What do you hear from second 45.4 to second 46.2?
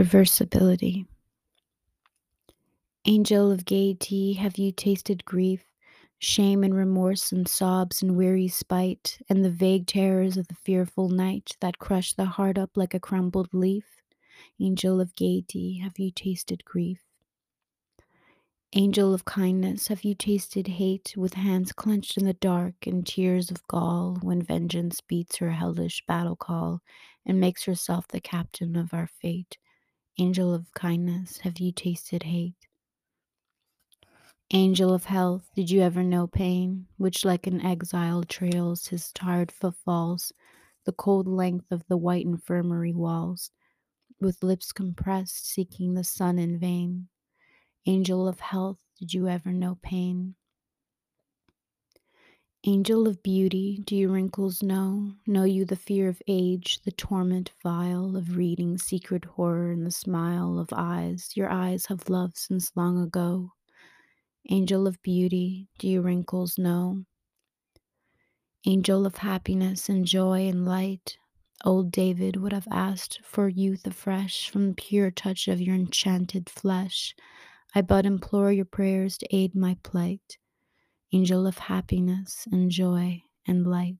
seeking the